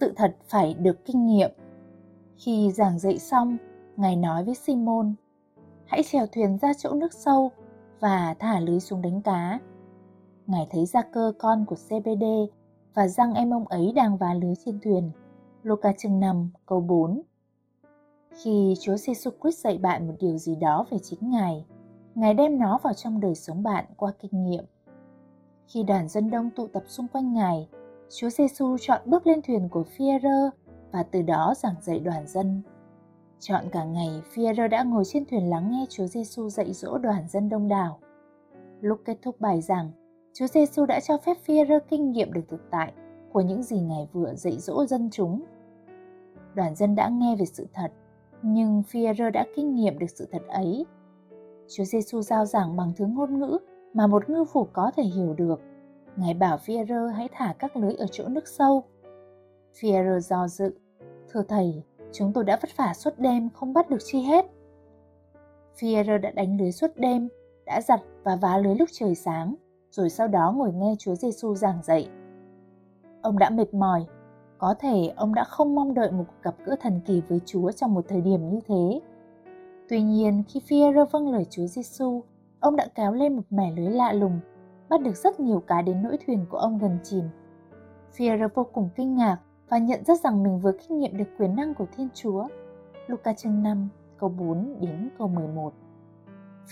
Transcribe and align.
sự 0.00 0.12
thật 0.16 0.36
phải 0.48 0.74
được 0.74 1.04
kinh 1.04 1.26
nghiệm. 1.26 1.50
Khi 2.36 2.72
giảng 2.72 2.98
dạy 2.98 3.18
xong, 3.18 3.56
Ngài 3.96 4.16
nói 4.16 4.44
với 4.44 4.54
Simon, 4.54 5.14
hãy 5.86 6.02
chèo 6.02 6.26
thuyền 6.26 6.58
ra 6.58 6.72
chỗ 6.78 6.92
nước 6.92 7.12
sâu 7.12 7.50
và 8.00 8.34
thả 8.38 8.60
lưới 8.60 8.80
xuống 8.80 9.02
đánh 9.02 9.22
cá. 9.22 9.60
Ngài 10.46 10.66
thấy 10.70 10.86
Gia 10.86 11.02
cơ 11.02 11.32
con 11.38 11.64
của 11.64 11.76
CBD 11.76 12.24
và 12.94 13.08
răng 13.08 13.34
em 13.34 13.54
ông 13.54 13.68
ấy 13.68 13.92
đang 13.96 14.16
vá 14.16 14.34
lưới 14.34 14.54
trên 14.64 14.80
thuyền. 14.80 15.10
Luca 15.62 15.92
chương 15.98 16.20
5 16.20 16.50
câu 16.66 16.80
4 16.80 17.22
Khi 18.30 18.74
Chúa 18.80 18.96
Giêsu 18.96 19.30
Christ 19.42 19.58
dạy 19.64 19.78
bạn 19.78 20.08
một 20.08 20.14
điều 20.20 20.36
gì 20.36 20.56
đó 20.56 20.86
về 20.90 20.98
chính 21.02 21.30
Ngài, 21.30 21.64
Ngài 22.14 22.34
đem 22.34 22.58
nó 22.58 22.78
vào 22.82 22.94
trong 22.94 23.20
đời 23.20 23.34
sống 23.34 23.62
bạn 23.62 23.84
qua 23.96 24.12
kinh 24.20 24.44
nghiệm. 24.44 24.64
Khi 25.66 25.82
đoàn 25.82 26.08
dân 26.08 26.30
đông 26.30 26.50
tụ 26.50 26.66
tập 26.66 26.82
xung 26.86 27.08
quanh 27.08 27.32
Ngài, 27.32 27.68
Chúa 28.10 28.30
Giêsu 28.30 28.76
chọn 28.80 29.00
bước 29.04 29.26
lên 29.26 29.42
thuyền 29.42 29.68
của 29.68 29.82
Phi-e-rơ 29.82 30.50
và 30.92 31.02
từ 31.02 31.22
đó 31.22 31.54
giảng 31.56 31.74
dạy 31.82 31.98
đoàn 31.98 32.26
dân. 32.26 32.62
Chọn 33.40 33.64
cả 33.72 33.84
ngày, 33.84 34.22
Phi-e-rơ 34.32 34.68
đã 34.68 34.82
ngồi 34.82 35.04
trên 35.06 35.24
thuyền 35.30 35.50
lắng 35.50 35.70
nghe 35.70 35.86
Chúa 35.88 36.06
Giêsu 36.06 36.48
dạy 36.48 36.72
dỗ 36.72 36.98
đoàn 36.98 37.28
dân 37.28 37.48
đông 37.48 37.68
đảo. 37.68 37.98
Lúc 38.80 39.00
kết 39.04 39.18
thúc 39.22 39.40
bài 39.40 39.60
giảng, 39.60 39.90
Chúa 40.32 40.46
Giêsu 40.46 40.86
đã 40.86 41.00
cho 41.00 41.18
phép 41.18 41.36
Phi-e-rơ 41.44 41.78
kinh 41.88 42.10
nghiệm 42.10 42.32
được 42.32 42.40
thực 42.48 42.70
tại 42.70 42.92
của 43.32 43.40
những 43.40 43.62
gì 43.62 43.80
Ngài 43.80 44.08
vừa 44.12 44.34
dạy 44.34 44.58
dỗ 44.58 44.86
dân 44.86 45.08
chúng. 45.12 45.42
Đoàn 46.54 46.74
dân 46.74 46.94
đã 46.94 47.08
nghe 47.08 47.36
về 47.36 47.44
sự 47.46 47.66
thật, 47.72 47.92
nhưng 48.42 48.82
Phi-e-rơ 48.82 49.30
đã 49.30 49.46
kinh 49.56 49.74
nghiệm 49.74 49.98
được 49.98 50.10
sự 50.10 50.28
thật 50.32 50.42
ấy. 50.48 50.86
Chúa 51.68 51.84
Giêsu 51.84 52.22
giao 52.22 52.46
giảng 52.46 52.76
bằng 52.76 52.92
thứ 52.96 53.06
ngôn 53.06 53.38
ngữ 53.38 53.58
mà 53.94 54.06
một 54.06 54.30
ngư 54.30 54.44
phủ 54.44 54.66
có 54.72 54.90
thể 54.96 55.02
hiểu 55.02 55.34
được. 55.34 55.60
Ngài 56.16 56.34
bảo 56.34 56.58
Pierre 56.66 56.94
hãy 57.14 57.28
thả 57.32 57.54
các 57.58 57.76
lưới 57.76 57.94
ở 57.94 58.06
chỗ 58.12 58.28
nước 58.28 58.48
sâu. 58.48 58.84
Fierre 59.80 60.18
do 60.18 60.48
dự, 60.48 60.74
thưa 61.28 61.42
thầy, 61.48 61.82
chúng 62.12 62.32
tôi 62.32 62.44
đã 62.44 62.58
vất 62.62 62.76
vả 62.76 62.94
suốt 62.94 63.18
đêm 63.18 63.50
không 63.50 63.72
bắt 63.72 63.90
được 63.90 63.98
chi 64.04 64.20
hết. 64.20 64.46
Pierre 65.82 66.18
đã 66.18 66.30
đánh 66.30 66.60
lưới 66.60 66.72
suốt 66.72 66.90
đêm, 66.96 67.28
đã 67.66 67.80
giặt 67.80 68.00
và 68.22 68.36
vá 68.36 68.58
lưới 68.58 68.74
lúc 68.74 68.88
trời 68.92 69.14
sáng, 69.14 69.54
rồi 69.90 70.10
sau 70.10 70.28
đó 70.28 70.52
ngồi 70.56 70.72
nghe 70.72 70.94
Chúa 70.98 71.14
Giêsu 71.14 71.54
giảng 71.54 71.82
dạy. 71.82 72.08
Ông 73.22 73.38
đã 73.38 73.50
mệt 73.50 73.74
mỏi, 73.74 74.06
có 74.58 74.74
thể 74.80 75.12
ông 75.16 75.34
đã 75.34 75.44
không 75.44 75.74
mong 75.74 75.94
đợi 75.94 76.10
một 76.10 76.24
cuộc 76.28 76.42
gặp 76.42 76.54
gỡ 76.64 76.76
thần 76.80 77.00
kỳ 77.06 77.22
với 77.28 77.40
Chúa 77.46 77.72
trong 77.72 77.94
một 77.94 78.04
thời 78.08 78.20
điểm 78.20 78.48
như 78.48 78.60
thế. 78.66 79.00
Tuy 79.88 80.02
nhiên, 80.02 80.42
khi 80.48 80.60
Pierre 80.70 81.04
vâng 81.12 81.28
lời 81.28 81.46
Chúa 81.50 81.66
Giêsu, 81.66 82.22
ông 82.60 82.76
đã 82.76 82.86
kéo 82.94 83.12
lên 83.12 83.36
một 83.36 83.42
mẻ 83.50 83.72
lưới 83.76 83.90
lạ 83.90 84.12
lùng, 84.12 84.40
bắt 84.88 85.00
được 85.02 85.16
rất 85.16 85.40
nhiều 85.40 85.60
cá 85.60 85.82
đến 85.82 86.02
nỗi 86.02 86.18
thuyền 86.26 86.46
của 86.50 86.58
ông 86.58 86.78
gần 86.78 86.98
chìm. 87.02 87.24
Pierre 88.18 88.48
vô 88.54 88.66
cùng 88.72 88.88
kinh 88.96 89.14
ngạc 89.14 89.38
và 89.68 89.78
nhận 89.78 90.04
ra 90.04 90.14
rằng 90.14 90.42
mình 90.42 90.60
vừa 90.60 90.72
kinh 90.72 90.98
nghiệm 90.98 91.16
được 91.16 91.28
quyền 91.38 91.56
năng 91.56 91.74
của 91.74 91.86
Thiên 91.96 92.08
Chúa. 92.14 92.48
Luca 93.06 93.32
chương 93.32 93.62
5, 93.62 93.88
câu 94.18 94.30
4 94.30 94.76
đến 94.80 95.08
câu 95.18 95.28
11. 95.28 95.72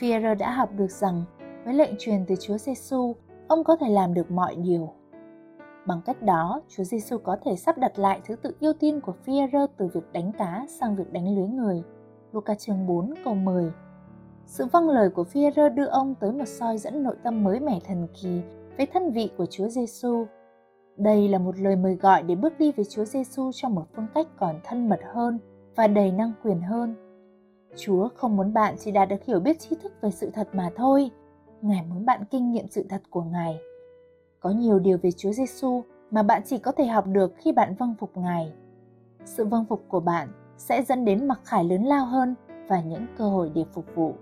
Pierre 0.00 0.34
đã 0.34 0.50
học 0.50 0.70
được 0.76 0.90
rằng 0.90 1.24
với 1.64 1.74
lệnh 1.74 1.94
truyền 1.98 2.24
từ 2.26 2.34
Chúa 2.40 2.58
Giêsu, 2.58 3.16
ông 3.48 3.64
có 3.64 3.76
thể 3.76 3.88
làm 3.88 4.14
được 4.14 4.30
mọi 4.30 4.56
điều. 4.56 4.92
Bằng 5.86 6.00
cách 6.04 6.22
đó, 6.22 6.62
Chúa 6.68 6.84
Giêsu 6.84 7.18
có 7.18 7.36
thể 7.44 7.56
sắp 7.56 7.78
đặt 7.78 7.98
lại 7.98 8.20
thứ 8.24 8.36
tự 8.36 8.56
ưu 8.60 8.72
tiên 8.72 9.00
của 9.00 9.14
Pierre 9.26 9.66
từ 9.76 9.88
việc 9.94 10.12
đánh 10.12 10.32
cá 10.38 10.66
sang 10.68 10.96
việc 10.96 11.12
đánh 11.12 11.36
lưới 11.36 11.48
người. 11.48 11.82
Luca 12.32 12.54
chương 12.54 12.86
4 12.86 13.14
câu 13.24 13.34
10 13.34 13.72
sự 14.46 14.66
vâng 14.66 14.90
lời 14.90 15.10
của 15.10 15.24
phi 15.24 15.50
rơ 15.56 15.68
đưa 15.68 15.86
ông 15.86 16.14
tới 16.20 16.32
một 16.32 16.48
soi 16.48 16.78
dẫn 16.78 17.02
nội 17.02 17.16
tâm 17.22 17.44
mới 17.44 17.60
mẻ 17.60 17.78
thần 17.86 18.06
kỳ 18.22 18.40
với 18.76 18.86
thân 18.86 19.10
vị 19.10 19.30
của 19.36 19.46
Chúa 19.46 19.68
Giêsu. 19.68 20.26
Đây 20.96 21.28
là 21.28 21.38
một 21.38 21.58
lời 21.58 21.76
mời 21.76 21.94
gọi 21.94 22.22
để 22.22 22.34
bước 22.34 22.58
đi 22.58 22.72
với 22.72 22.84
Chúa 22.84 23.04
Giêsu 23.04 23.50
trong 23.54 23.74
một 23.74 23.84
phương 23.96 24.06
cách 24.14 24.26
còn 24.38 24.60
thân 24.64 24.88
mật 24.88 25.00
hơn 25.14 25.38
và 25.76 25.86
đầy 25.86 26.12
năng 26.12 26.32
quyền 26.44 26.60
hơn. 26.60 26.94
Chúa 27.76 28.08
không 28.14 28.36
muốn 28.36 28.54
bạn 28.54 28.74
chỉ 28.78 28.90
đạt 28.90 29.08
được 29.08 29.24
hiểu 29.24 29.40
biết 29.40 29.60
tri 29.60 29.76
thức 29.82 29.92
về 30.00 30.10
sự 30.10 30.30
thật 30.30 30.48
mà 30.52 30.70
thôi. 30.76 31.10
Ngài 31.62 31.82
muốn 31.90 32.06
bạn 32.06 32.20
kinh 32.30 32.52
nghiệm 32.52 32.68
sự 32.68 32.86
thật 32.88 33.02
của 33.10 33.22
Ngài. 33.22 33.58
Có 34.40 34.50
nhiều 34.50 34.78
điều 34.78 34.98
về 35.02 35.10
Chúa 35.12 35.32
Giêsu 35.32 35.82
mà 36.10 36.22
bạn 36.22 36.42
chỉ 36.46 36.58
có 36.58 36.72
thể 36.72 36.86
học 36.86 37.06
được 37.06 37.32
khi 37.36 37.52
bạn 37.52 37.74
vâng 37.78 37.94
phục 37.98 38.16
Ngài. 38.16 38.52
Sự 39.24 39.44
vâng 39.44 39.64
phục 39.68 39.84
của 39.88 40.00
bạn 40.00 40.28
sẽ 40.56 40.82
dẫn 40.82 41.04
đến 41.04 41.28
mặc 41.28 41.40
khải 41.44 41.64
lớn 41.64 41.82
lao 41.82 42.04
hơn 42.04 42.34
và 42.68 42.80
những 42.80 43.06
cơ 43.18 43.28
hội 43.28 43.50
để 43.54 43.64
phục 43.72 43.84
vụ 43.94 44.14